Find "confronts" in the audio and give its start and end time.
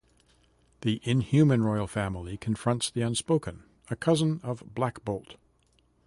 2.35-2.89